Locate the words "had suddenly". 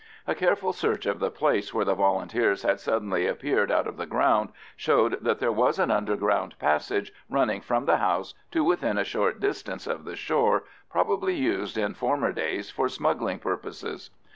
2.63-3.27